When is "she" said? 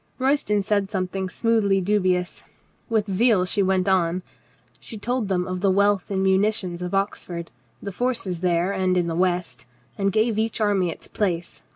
3.45-3.61, 4.79-4.97